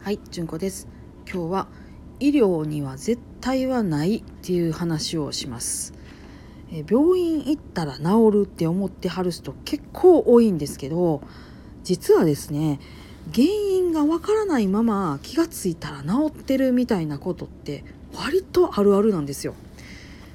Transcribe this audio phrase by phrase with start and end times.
[0.00, 0.86] はい、純子です。
[1.30, 1.68] 今日は
[2.20, 5.92] 医療には絶対はないっていう話をします。
[6.72, 11.20] え病院行ったら治るって思ってはる人結構多いんですけど、
[11.82, 12.78] 実はですね、
[13.34, 17.84] 原因がわからないまま気がついたら治ってるみたいなことって
[18.14, 19.54] 割とあるあるなんですよ。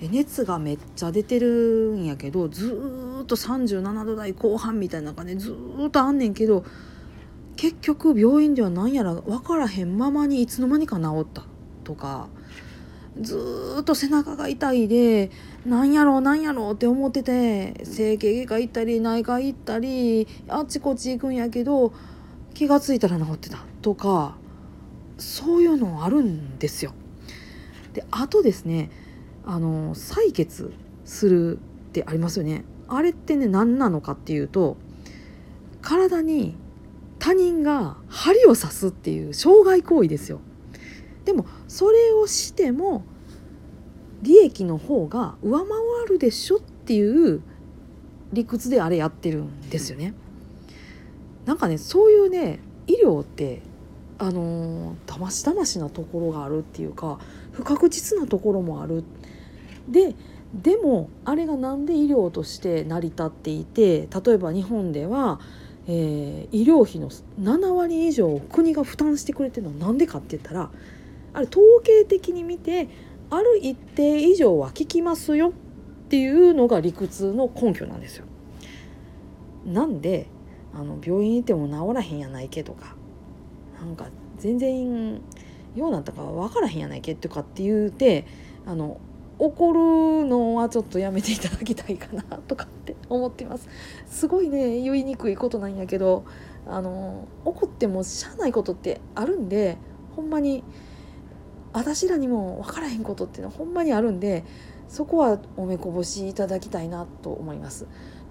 [0.00, 6.64] え熱がめっちゃ出てるんやけどずーっと37度台後半みたいなのがねずっとあんねんけど
[7.56, 11.44] 結局病院では何やら分からへんままにいつの間にか治った
[11.84, 12.28] とか
[13.20, 15.30] ずっと背中が痛いで
[15.64, 21.94] なんやろうなんやろうって思ってて整形外科行ったり内科行ったりあっちこっち行くんやけど
[22.52, 24.36] 気がついたら治ってたとか
[25.18, 26.92] そういうのあるんですよ。
[27.94, 28.90] であとですね
[29.46, 30.72] あの採血
[31.06, 31.60] するっ
[31.92, 32.64] てありますよね。
[32.88, 34.76] あれってね何なのかっていうと
[35.80, 36.54] 体に
[37.26, 40.38] 他人が針を刺すっていう傷害行為ですよ。
[41.24, 43.02] でもそれをしても
[44.22, 45.68] 利益の方が上回
[46.08, 47.42] るでしょっていう
[48.32, 50.14] 理屈であれやってるんですよね。
[51.46, 53.60] なんかねそういうね医療って
[54.18, 57.18] あのーだましだましなところがあるっていうか
[57.50, 59.02] 不確実なところもある。
[59.88, 60.14] で
[60.54, 65.40] でもあれがなんで医療として成り立っていて例えば日本では
[65.86, 70.70] えー医療費の7割以上を国が負担してくれてるのはなんでかって言ったら
[71.32, 72.88] あれ統計的に見て
[73.30, 75.52] ある一定以上は効きますよっ
[76.08, 78.26] ていうのが理屈の根拠なんですよ。
[79.64, 80.28] なんで
[80.72, 82.94] あの病院行っても治らへんやないけとか
[83.80, 85.20] なんか全然
[85.74, 88.26] ようなったか分からへんやないけとかって言うて
[88.64, 89.00] あの
[89.38, 89.72] 怒
[90.22, 93.68] るのはちょっとやめていただきたいかなとかって思ってます
[94.06, 96.24] すごいね言いにくいことなんやけど
[96.66, 99.76] あの怒ってもしゃあないことってあるんで
[100.14, 100.64] ほんまに
[101.72, 104.44] 私らにも分からへんことっていうのはほんまにあるんで
[104.88, 107.86] そこはお目こぼしいただきたいなと思います。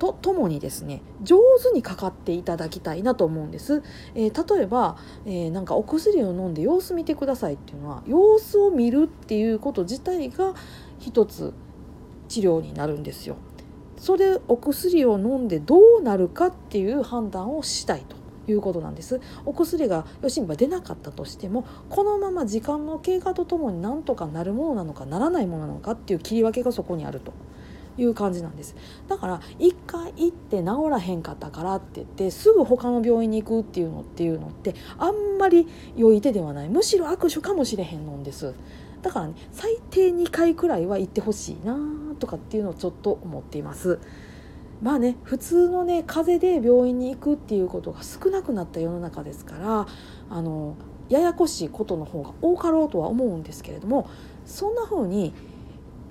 [0.00, 3.82] とともにですね上手にかかっていただきたいなと思うんです、
[4.14, 4.96] えー例えば、
[5.26, 10.54] えーなんかお薬を飲んで様子見てくださいっていうのは様子を見るっていうこと自体が
[11.00, 11.52] 一つ
[12.28, 13.36] 治療になるんですよ。
[13.96, 18.16] それお薬を飲んでどうなるかっていう判断をしたいと
[18.50, 19.20] いうことなんです。
[19.44, 27.32] お薬がよしんば出なかったとしてもこのまま時間の経過とともになんとかなるものなのかならないものなのかっていう切り分けがそこにあると。
[27.96, 28.76] いう感じなんです。
[29.08, 36.68] だから一回行って治らへんかったからって言ってすぐ他の病院に行くっていうのっていうのってあんまり良い手ではない。
[36.68, 38.54] むしろ握手かもしれへんのんです。
[39.02, 41.76] だからね最低2回くらいは行ってほしいな
[42.18, 43.98] とかっていうのをちょっと思っています。
[44.82, 49.86] まあね普通のね風邪で病院に行くっていうことが少なくなった世の中ですから
[50.30, 50.74] あの
[51.10, 54.08] ややこしいことの方が多かろうとは思うんですけれども
[54.46, 55.34] そんな風に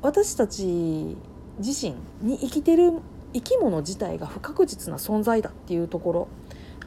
[0.01, 1.17] 私たち
[1.59, 2.93] 自身に生きてる
[3.33, 6.27] 生き物自体が不確実な存在だっていうところ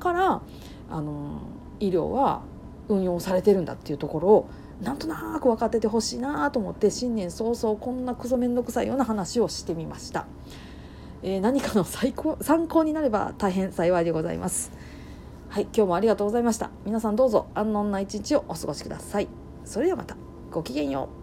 [0.00, 0.42] から
[0.90, 1.40] あの
[1.78, 2.42] 医療は
[2.88, 4.50] 運用されてるんだっていうところを
[4.82, 10.26] なんとなく分かっててほしいなと思って新年早々こんなクソめんどくさいような話をしてみました、
[11.22, 14.72] えー何かの最高 参考になれば大変幸いでございます。
[15.48, 16.70] はい今日もありがとうございました。
[16.84, 19.28] 皆さんどうぞ安穏な一日をお過ごしください。
[19.64, 20.16] それではまた。
[20.50, 21.21] ごきげんよう。